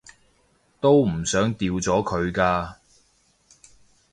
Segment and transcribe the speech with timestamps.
[0.79, 2.77] 都唔想掉咗佢㗎